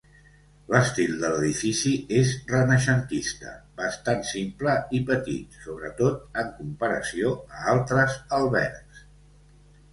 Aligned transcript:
L'estil 0.75 1.11
de 1.23 1.29
l'edifici 1.33 1.91
és 2.21 2.31
renaixentista, 2.53 3.53
bastant 3.83 4.25
simple 4.31 4.75
i 4.99 5.03
petit, 5.13 5.61
sobretot 5.69 6.43
en 6.45 6.51
comparació 6.59 7.33
a 7.61 7.63
altres 7.77 8.21
albergs. 8.43 9.09